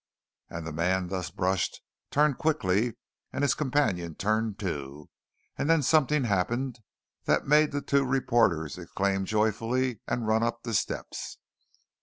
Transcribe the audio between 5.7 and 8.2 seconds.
something happened that made the two